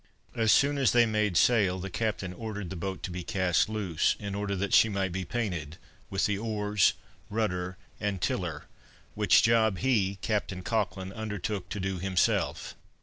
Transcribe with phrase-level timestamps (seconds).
[0.35, 4.15] As soon as they made sail, the captain ordered the boat to be cast loose,
[4.17, 5.77] in order that she might be painted,
[6.09, 6.93] with the oars,
[7.29, 8.65] rudder and tiller,
[9.13, 12.73] which job, he (Captain Cochlan) undertook to do himself.